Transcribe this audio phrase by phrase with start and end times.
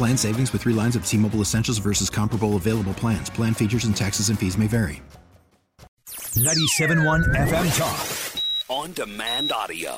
[0.00, 3.28] Plan savings with three lines of T Mobile Essentials versus comparable available plans.
[3.28, 5.02] Plan features and taxes and fees may vary.
[6.08, 8.42] 97.1 FM Talk.
[8.70, 9.90] On demand audio.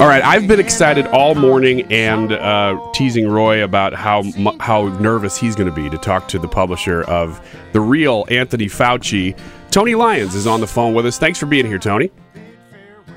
[0.00, 4.24] All right, I've been excited all morning and uh, teasing Roy about how
[4.58, 7.40] how nervous he's going to be to talk to the publisher of
[7.72, 9.38] the real Anthony Fauci.
[9.70, 11.16] Tony Lyons is on the phone with us.
[11.16, 12.10] Thanks for being here, Tony.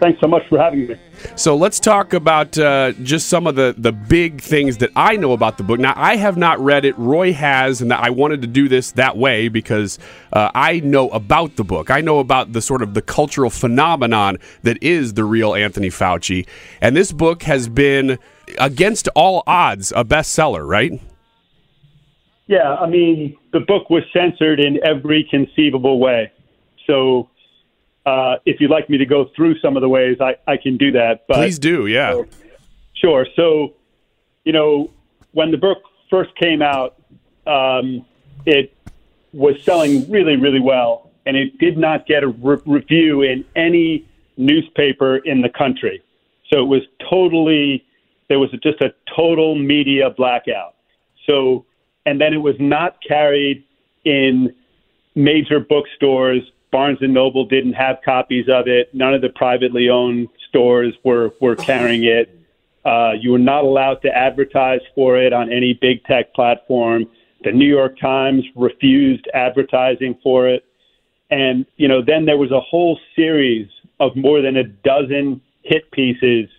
[0.01, 0.95] Thanks so much for having me.
[1.35, 5.31] So let's talk about uh, just some of the, the big things that I know
[5.31, 5.79] about the book.
[5.79, 6.97] Now, I have not read it.
[6.97, 9.99] Roy has, and I wanted to do this that way because
[10.33, 11.91] uh, I know about the book.
[11.91, 16.47] I know about the sort of the cultural phenomenon that is the real Anthony Fauci.
[16.81, 18.17] And this book has been,
[18.57, 20.99] against all odds, a bestseller, right?
[22.47, 26.31] Yeah, I mean, the book was censored in every conceivable way.
[26.87, 27.29] So
[28.05, 30.77] uh, if you'd like me to go through some of the ways, I, I can
[30.77, 31.25] do that.
[31.27, 32.11] But, Please do, yeah.
[32.11, 32.27] So,
[32.93, 33.27] sure.
[33.35, 33.73] So,
[34.43, 34.89] you know,
[35.33, 36.95] when the book first came out,
[37.45, 38.05] um,
[38.45, 38.75] it
[39.33, 44.07] was selling really, really well, and it did not get a re- review in any
[44.37, 46.01] newspaper in the country.
[46.51, 47.85] So it was totally,
[48.29, 50.75] there was just a total media blackout.
[51.27, 51.65] So,
[52.05, 53.63] and then it was not carried
[54.03, 54.53] in
[55.15, 58.93] major bookstores Barnes and Noble didn't have copies of it.
[58.93, 62.37] None of the privately owned stores were were carrying it.
[62.85, 67.05] Uh, you were not allowed to advertise for it on any big tech platform.
[67.43, 70.65] The New York Times refused advertising for it,
[71.29, 73.67] and you know then there was a whole series
[73.99, 76.49] of more than a dozen hit pieces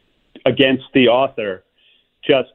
[0.46, 1.64] against the author,
[2.24, 2.50] just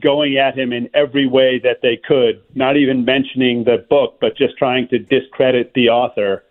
[0.00, 4.36] going at him in every way that they could, not even mentioning the book, but
[4.36, 6.44] just trying to discredit the author.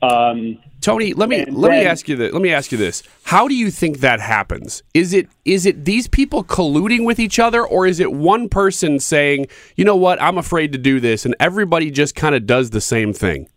[0.00, 2.32] Um, Tony, let me let me ask you this.
[2.32, 3.02] Let me ask you this.
[3.24, 4.82] How do you think that happens?
[4.94, 9.00] Is it is it these people colluding with each other, or is it one person
[9.00, 10.22] saying, "You know what?
[10.22, 13.48] I'm afraid to do this," and everybody just kind of does the same thing?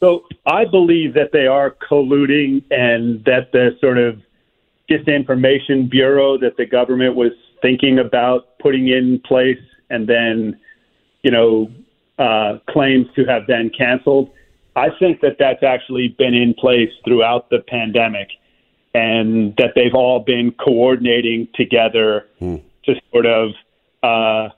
[0.00, 4.20] So I believe that they are colluding and that the sort of
[4.90, 7.32] disinformation bureau that the government was
[7.62, 10.58] thinking about putting in place and then,
[11.22, 11.70] you know,
[12.18, 14.30] uh, claims to have been canceled.
[14.76, 18.28] I think that that's actually been in place throughout the pandemic
[18.94, 23.50] and that they've all been coordinating together to sort of
[24.02, 24.48] uh,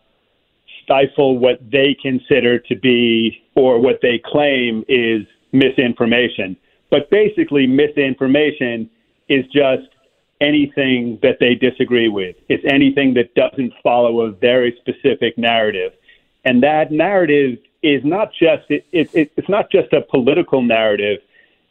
[0.82, 6.56] stifle what they consider to be or what they claim is misinformation.
[6.90, 8.90] But basically, misinformation
[9.28, 9.88] is just
[10.40, 12.36] anything that they disagree with.
[12.48, 15.92] It's anything that doesn't follow a very specific narrative.
[16.44, 21.18] And that narrative is not just it, it, it, it's not just a political narrative.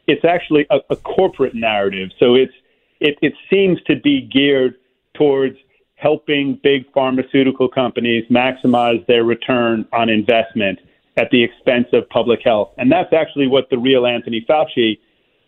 [0.06, 2.10] It's actually a, a corporate narrative.
[2.18, 2.52] So it's
[3.00, 4.76] it, it seems to be geared
[5.14, 5.56] towards
[5.96, 10.78] helping big pharmaceutical companies maximize their return on investment
[11.16, 12.70] at the expense of public health.
[12.78, 14.98] And that's actually what the real Anthony Fauci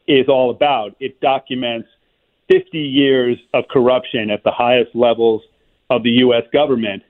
[0.07, 0.95] is all about.
[1.01, 1.89] It documents
[2.51, 5.43] 50 years of corruption at the highest levels
[5.91, 6.45] of the U.S.
[6.53, 7.03] government.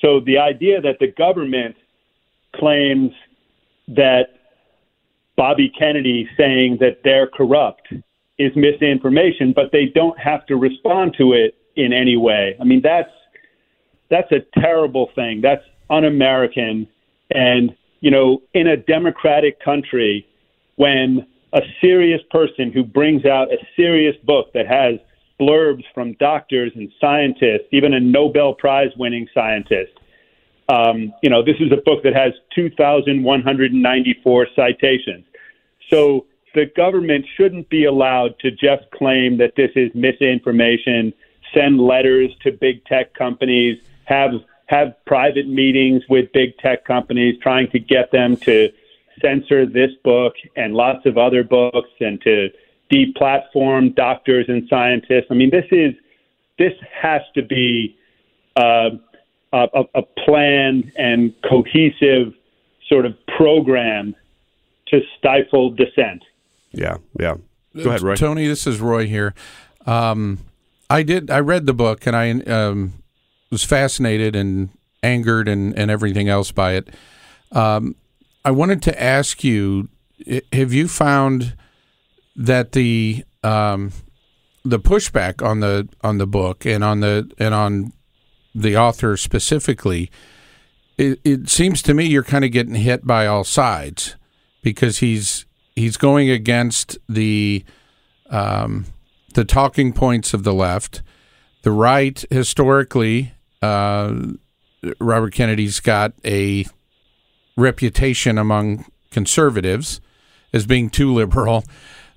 [0.00, 1.76] So the idea that the government
[2.58, 3.12] claims
[3.88, 4.28] that
[5.36, 7.92] Bobby Kennedy saying that they're corrupt
[8.38, 12.56] is misinformation, but they don't have to respond to it in any way.
[12.60, 13.10] I mean, that's
[14.10, 15.40] that's a terrible thing.
[15.40, 16.86] That's un-American,
[17.30, 20.26] and you know, in a democratic country,
[20.76, 24.94] when a serious person who brings out a serious book that has
[25.40, 29.92] blurbs from doctors and scientists, even a Nobel Prize winning scientist.
[30.68, 35.24] Um, you know, this is a book that has 2,194 citations.
[35.90, 41.12] So the government shouldn't be allowed to just claim that this is misinformation,
[41.52, 44.32] send letters to big tech companies have
[44.66, 48.72] have private meetings with big tech companies, trying to get them to
[49.20, 52.50] censor this book and lots of other books, and to
[52.90, 55.26] deplatform doctors and scientists.
[55.30, 55.94] I mean, this is
[56.58, 57.96] this has to be
[58.56, 58.90] uh,
[59.54, 62.34] a, a planned and cohesive
[62.88, 64.14] sort of program
[64.88, 66.22] to stifle dissent.
[66.72, 67.36] Yeah, yeah.
[67.76, 68.14] Go ahead, Roy.
[68.16, 69.34] Tony, this is Roy here.
[69.86, 70.38] Um,
[70.90, 71.30] I did.
[71.30, 72.94] I read the book and I um,
[73.50, 74.70] was fascinated and
[75.02, 76.88] angered and, and everything else by it.
[77.52, 77.96] Um,
[78.44, 79.88] I wanted to ask you:
[80.52, 81.54] Have you found
[82.36, 83.92] that the um,
[84.64, 87.92] the pushback on the on the book and on the and on
[88.54, 90.10] the author specifically?
[90.96, 94.16] It, it seems to me you're kind of getting hit by all sides
[94.62, 97.64] because he's he's going against the
[98.30, 98.86] um,
[99.34, 101.02] the talking points of the left.
[101.62, 104.14] The right, historically, uh,
[105.00, 106.66] Robert Kennedy's got a
[107.56, 110.00] reputation among conservatives
[110.52, 111.64] as being too liberal,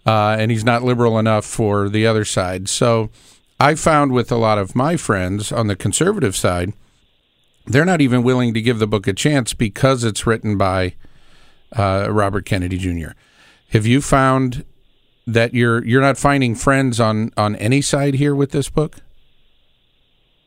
[0.06, 2.70] uh, and he's not liberal enough for the other side.
[2.70, 3.10] So
[3.60, 6.74] I found with a lot of my friends on the conservative side,
[7.66, 10.94] they're not even willing to give the book a chance because it's written by
[11.76, 13.12] uh, Robert Kennedy Jr.
[13.70, 14.64] Have you found
[15.26, 18.98] that you're you're not finding friends on on any side here with this book?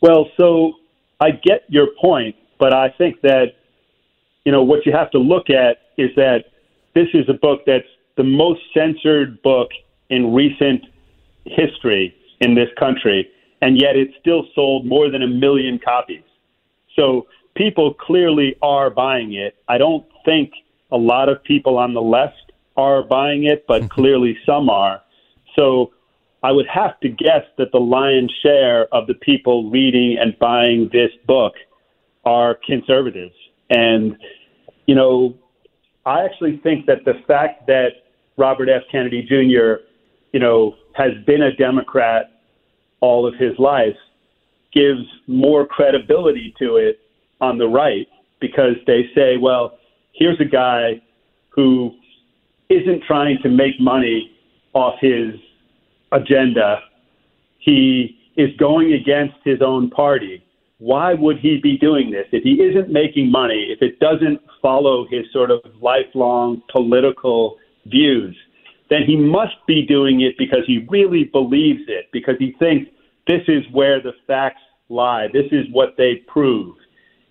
[0.00, 0.74] Well, so
[1.20, 3.56] I get your point, but I think that
[4.44, 6.44] you know what you have to look at is that
[6.94, 7.84] this is a book that's
[8.16, 9.68] the most censored book
[10.08, 10.84] in recent
[11.44, 13.28] history in this country,
[13.62, 16.22] and yet it still sold more than a million copies.
[16.96, 19.56] So people clearly are buying it.
[19.68, 20.52] I don't think
[20.90, 25.02] a lot of people on the left are buying it, but clearly some are.
[25.56, 25.92] So
[26.42, 30.88] I would have to guess that the lion's share of the people reading and buying
[30.92, 31.54] this book
[32.24, 33.34] are conservatives.
[33.68, 34.16] And,
[34.86, 35.36] you know,
[36.06, 37.88] I actually think that the fact that
[38.36, 38.82] Robert F.
[38.90, 39.84] Kennedy Jr.,
[40.32, 42.29] you know, has been a Democrat
[43.00, 43.96] all of his life
[44.72, 47.00] gives more credibility to it
[47.40, 48.06] on the right
[48.40, 49.78] because they say, well,
[50.12, 51.00] here's a guy
[51.48, 51.94] who
[52.68, 54.30] isn't trying to make money
[54.72, 55.34] off his
[56.12, 56.80] agenda.
[57.58, 60.44] He is going against his own party.
[60.78, 62.26] Why would he be doing this?
[62.32, 67.56] If he isn't making money, if it doesn't follow his sort of lifelong political
[67.86, 68.36] views,
[68.90, 72.90] then he must be doing it because he really believes it, because he thinks
[73.26, 75.28] this is where the facts lie.
[75.32, 76.74] This is what they prove.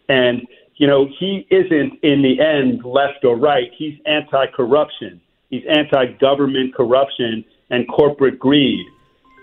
[0.07, 0.41] And,
[0.77, 3.69] you know, he isn't in the end left or right.
[3.77, 5.21] He's anti corruption.
[5.49, 8.85] He's anti government corruption and corporate greed.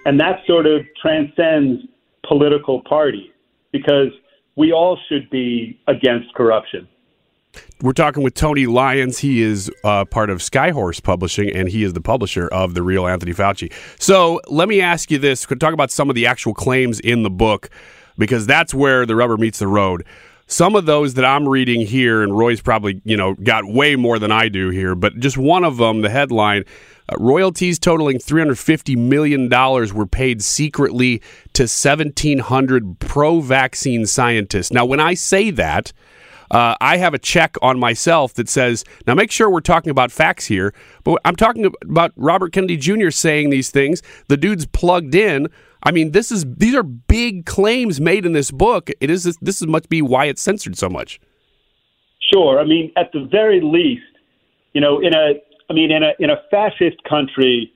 [0.07, 1.83] And that sort of transcends
[2.27, 3.31] political parties
[3.73, 4.09] because
[4.57, 6.89] we all should be against corruption.
[7.83, 9.19] We're talking with Tony Lyons.
[9.19, 13.07] He is uh, part of Skyhorse Publishing, and he is the publisher of The Real
[13.07, 13.73] Anthony Fauci.
[13.99, 17.23] So let me ask you this: Could talk about some of the actual claims in
[17.23, 17.71] the book,
[18.17, 20.05] because that's where the rubber meets the road.
[20.49, 24.19] Some of those that I'm reading here, and Roy's probably you know got way more
[24.19, 26.65] than I do here, but just one of them, the headline.
[27.09, 29.49] Uh, royalties totaling $350 million
[29.95, 31.23] were paid secretly
[31.53, 34.73] to 1,700 pro vaccine scientists.
[34.73, 35.93] Now, when I say that,
[36.51, 40.13] uh, I have a check on myself that says, now make sure we're talking about
[40.13, 40.75] facts here,
[41.05, 43.11] but I'm talking about Robert Kennedy Jr.
[43.11, 44.03] saying these things.
[44.29, 45.49] The dude's plugged in.
[45.83, 48.91] I mean, this is these are big claims made in this book.
[49.01, 51.21] It is this, this must be why it's censored so much.
[52.33, 52.59] Sure.
[52.59, 54.03] I mean, at the very least,
[54.73, 55.35] you know, in a
[55.71, 57.73] I mean, in a in a fascist country,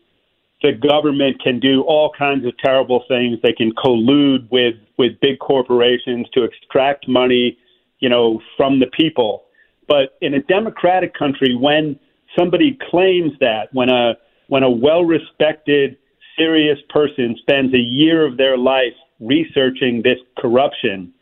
[0.62, 3.38] the government can do all kinds of terrible things.
[3.42, 7.58] They can collude with with big corporations to extract money,
[8.00, 9.45] you know, from the people.
[9.88, 11.99] But in a democratic country, when
[12.38, 14.14] somebody claims that, when a
[14.49, 15.97] when a well-respected,
[16.37, 21.12] serious person spends a year of their life researching this corruption,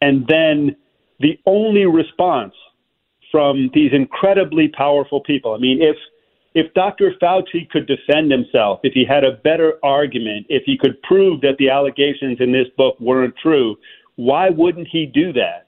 [0.00, 0.76] and then
[1.20, 2.54] the only response
[3.32, 5.54] from these incredibly powerful people.
[5.54, 5.96] I mean, if
[6.54, 7.12] if Dr.
[7.20, 11.56] Fauci could defend himself, if he had a better argument, if he could prove that
[11.58, 13.76] the allegations in this book weren't true,
[14.14, 15.65] why wouldn't he do that?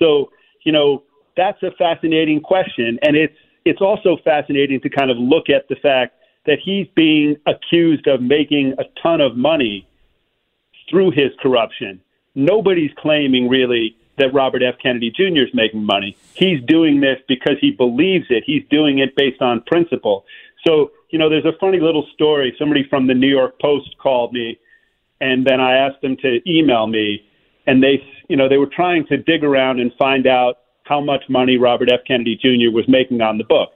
[0.00, 0.30] So,
[0.64, 1.04] you know,
[1.36, 5.76] that's a fascinating question, and it's it's also fascinating to kind of look at the
[5.76, 6.14] fact
[6.46, 9.86] that he's being accused of making a ton of money
[10.88, 12.00] through his corruption.
[12.34, 14.74] Nobody's claiming really that Robert F.
[14.82, 15.42] Kennedy Jr.
[15.42, 16.16] is making money.
[16.34, 18.44] He's doing this because he believes it.
[18.46, 20.24] He's doing it based on principle.
[20.66, 22.54] So, you know, there's a funny little story.
[22.58, 24.58] Somebody from the New York Post called me,
[25.20, 27.26] and then I asked them to email me.
[27.70, 31.22] And they, you know, they were trying to dig around and find out how much
[31.28, 32.00] money Robert F.
[32.04, 32.74] Kennedy Jr.
[32.74, 33.70] was making on the book.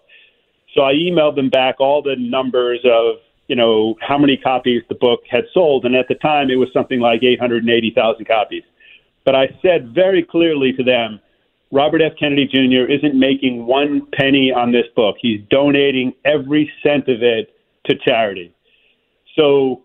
[0.75, 4.97] So I emailed them back all the numbers of, you know, how many copies the
[4.97, 8.65] book had sold, and at the time it was something like 880,000 copies.
[9.25, 11.21] But I said very clearly to them,
[11.71, 12.15] Robert F.
[12.19, 12.91] Kennedy Jr.
[12.91, 15.17] isn't making one penny on this book.
[15.21, 17.55] He's donating every cent of it
[17.87, 18.53] to charity.
[19.37, 19.84] So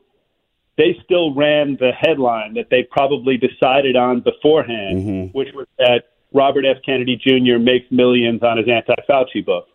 [0.79, 5.37] they still ran the headline that they probably decided on beforehand, Mm-hmm.
[5.37, 6.77] which was that Robert F.
[6.85, 7.59] Kennedy Jr.
[7.59, 9.67] makes millions on his anti Fauci book.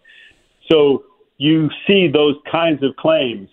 [0.70, 1.04] So
[1.36, 3.50] you see those kinds of claims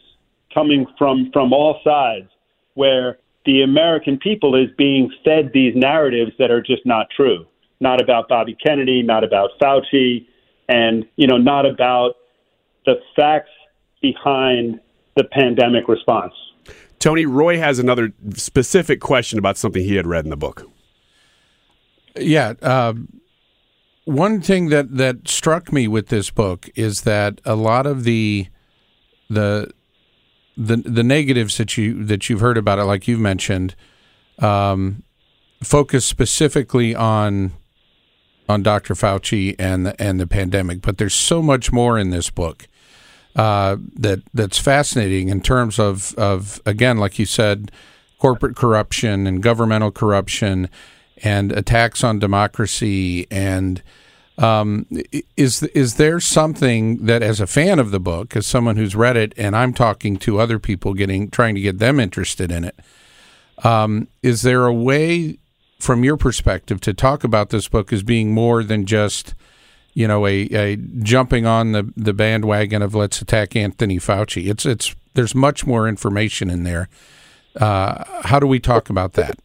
[0.53, 2.29] coming from, from all sides
[2.75, 7.45] where the American people is being fed these narratives that are just not true.
[7.81, 10.25] Not about Bobby Kennedy, not about Fauci,
[10.69, 12.13] and you know, not about
[12.85, 13.49] the facts
[14.01, 14.79] behind
[15.17, 16.33] the pandemic response.
[17.01, 20.69] Tony Roy has another specific question about something he had read in the book.
[22.15, 22.53] Yeah.
[22.61, 22.93] Uh,
[24.05, 28.47] one thing that, that struck me with this book is that a lot of the
[29.29, 29.71] the
[30.57, 33.75] the the negatives that you that you've heard about it, like you've mentioned,
[34.39, 35.01] um,
[35.63, 37.53] focus specifically on
[38.49, 38.93] on Dr.
[38.93, 40.81] Fauci and the, and the pandemic.
[40.81, 42.67] But there's so much more in this book
[43.35, 47.71] uh, that that's fascinating in terms of of again, like you said,
[48.19, 50.69] corporate corruption and governmental corruption
[51.23, 53.81] and attacks on democracy and
[54.37, 54.87] um,
[55.37, 59.17] is is there something that as a fan of the book as someone who's read
[59.17, 62.79] it and I'm talking to other people getting trying to get them interested in it
[63.63, 65.37] um, is there a way
[65.79, 69.33] from your perspective to talk about this book as being more than just
[69.93, 74.49] you know a, a jumping on the, the bandwagon of let's attack Anthony Fauci.
[74.49, 76.89] It's it's there's much more information in there.
[77.55, 79.37] Uh, how do we talk about that?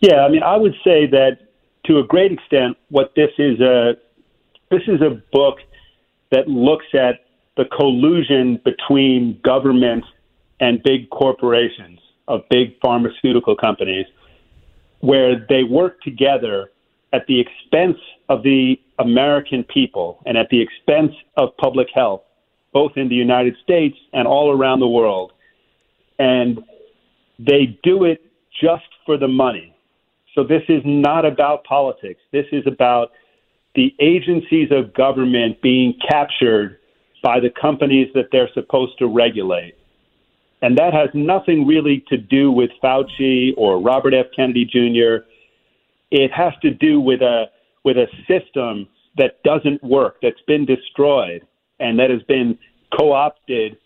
[0.00, 1.38] Yeah, I mean, I would say that
[1.86, 3.96] to a great extent, what this is a
[4.70, 5.58] this is a book
[6.30, 7.24] that looks at
[7.56, 10.04] the collusion between government
[10.60, 11.98] and big corporations
[12.28, 14.06] of big pharmaceutical companies,
[15.00, 16.70] where they work together
[17.12, 17.96] at the expense
[18.28, 22.22] of the American people and at the expense of public health,
[22.72, 25.32] both in the United States and all around the world.
[26.18, 26.60] And
[27.38, 28.22] they do it
[28.60, 29.74] just for the money.
[30.34, 32.20] So this is not about politics.
[32.32, 33.12] This is about
[33.74, 36.78] the agencies of government being captured
[37.22, 39.74] by the companies that they're supposed to regulate.
[40.62, 44.26] And that has nothing really to do with Fauci or Robert F.
[44.34, 45.24] Kennedy Jr.
[46.10, 47.46] It has to do with a
[47.88, 51.40] with a system that doesn't work, that's been destroyed,
[51.80, 52.58] and that has been
[52.98, 53.78] co-opted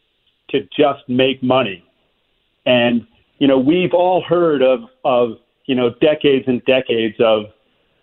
[0.50, 1.84] to just make money.
[2.66, 3.06] And
[3.38, 7.44] you know, we've all heard of of you know decades and decades of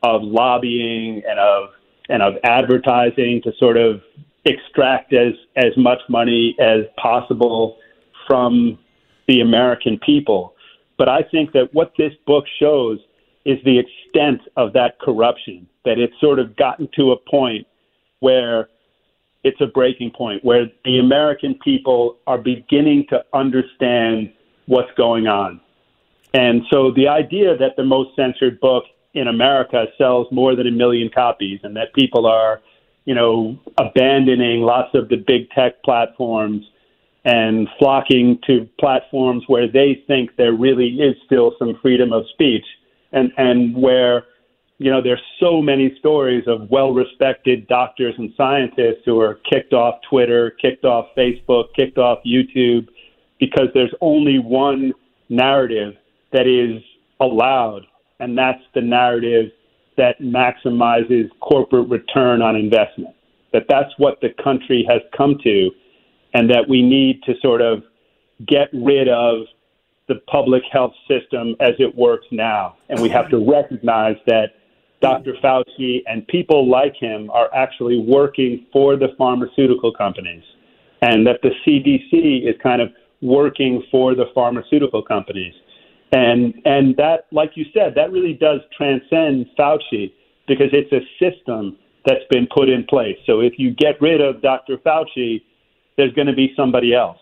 [0.01, 1.69] of lobbying and of
[2.07, 4.01] and of advertising to sort of
[4.45, 7.77] extract as as much money as possible
[8.25, 8.79] from
[9.27, 10.53] the American people.
[10.97, 12.99] But I think that what this book shows
[13.45, 17.65] is the extent of that corruption, that it's sort of gotten to a point
[18.19, 18.69] where
[19.43, 24.31] it's a breaking point, where the American people are beginning to understand
[24.65, 25.61] what's going on.
[26.33, 30.71] And so the idea that the most censored book in America sells more than a
[30.71, 32.61] million copies and that people are,
[33.05, 36.65] you know, abandoning lots of the big tech platforms
[37.25, 42.65] and flocking to platforms where they think there really is still some freedom of speech
[43.11, 44.25] and, and where,
[44.77, 49.73] you know, there's so many stories of well respected doctors and scientists who are kicked
[49.73, 52.87] off Twitter, kicked off Facebook, kicked off YouTube
[53.39, 54.93] because there's only one
[55.29, 55.95] narrative
[56.31, 56.83] that is
[57.19, 57.85] allowed,
[58.19, 59.51] and that's the narrative
[59.97, 63.15] that maximizes corporate return on investment.
[63.51, 65.71] That that's what the country has come to,
[66.33, 67.83] and that we need to sort of
[68.47, 69.41] get rid of
[70.09, 72.75] the public health system as it works now.
[72.89, 74.55] And we have to recognize that
[75.01, 75.33] Dr.
[75.41, 80.43] Fauci and people like him are actually working for the pharmaceutical companies,
[81.01, 82.89] and that the CDC is kind of
[83.21, 85.53] working for the pharmaceutical companies.
[86.11, 90.11] And and that, like you said, that really does transcend Fauci
[90.47, 93.17] because it's a system that's been put in place.
[93.25, 94.77] So if you get rid of Dr.
[94.77, 95.43] Fauci,
[95.97, 97.19] there's going to be somebody else.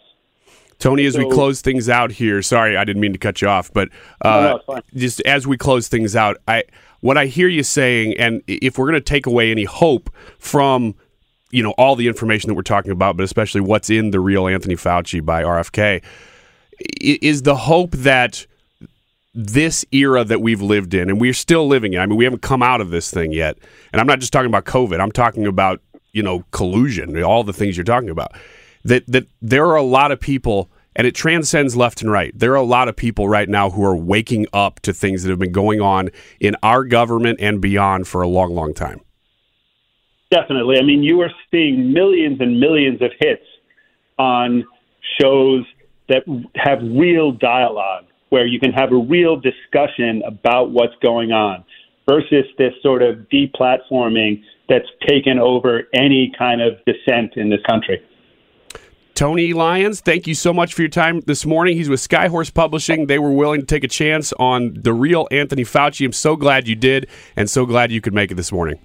[0.79, 3.73] Tony, as we close things out here, sorry, I didn't mean to cut you off,
[3.73, 3.89] but
[4.21, 4.81] uh, no, it's fine.
[4.95, 6.63] just as we close things out, I
[7.01, 10.95] what I hear you saying, and if we're going to take away any hope from
[11.51, 14.47] you know all the information that we're talking about, but especially what's in the real
[14.47, 16.03] Anthony Fauci by RFK,
[17.01, 18.45] is the hope that
[19.33, 21.99] this era that we've lived in, and we're still living in.
[21.99, 23.57] I mean, we haven't come out of this thing yet.
[23.93, 24.99] And I'm not just talking about COVID.
[24.99, 25.81] I'm talking about
[26.11, 28.33] you know collusion, all the things you're talking about.
[28.87, 32.31] That that there are a lot of people, and it transcends left and right.
[32.33, 35.29] There are a lot of people right now who are waking up to things that
[35.29, 39.01] have been going on in our government and beyond for a long, long time.
[40.31, 40.77] Definitely.
[40.79, 43.45] I mean, you are seeing millions and millions of hits
[44.17, 44.65] on
[45.19, 45.65] shows
[46.09, 46.23] that
[46.55, 51.63] have real dialogue, where you can have a real discussion about what's going on,
[52.09, 58.01] versus this sort of deplatforming that's taken over any kind of dissent in this country.
[59.17, 61.75] Tony Lyons, thank you so much for your time this morning.
[61.75, 63.07] He's with Skyhorse Publishing.
[63.07, 66.05] They were willing to take a chance on the real Anthony Fauci.
[66.05, 68.79] I'm so glad you did, and so glad you could make it this morning.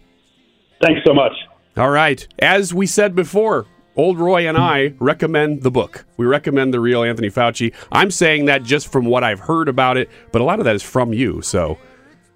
[0.80, 1.32] Thanks so much.
[1.76, 2.26] All right.
[2.38, 6.06] As we said before, Old Roy and I recommend the book.
[6.16, 7.74] We recommend the real Anthony Fauci.
[7.92, 10.74] I'm saying that just from what I've heard about it, but a lot of that
[10.74, 11.42] is from you.
[11.42, 11.76] So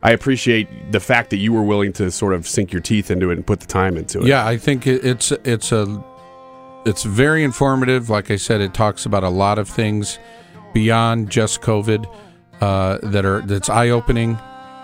[0.03, 3.31] I appreciate the fact that you were willing to sort of sink your teeth into
[3.31, 4.26] it and put the time into it.
[4.26, 6.05] Yeah, I think it's it's a
[6.87, 8.09] it's very informative.
[8.09, 10.19] Like I said, it talks about a lot of things
[10.73, 12.07] beyond just COVID
[12.61, 14.38] uh, that are that's eye opening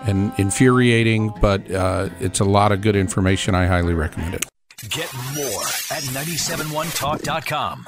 [0.05, 3.55] and infuriating, but uh, it's a lot of good information.
[3.55, 4.45] I highly recommend it.
[4.89, 7.87] Get more at 971talk.com.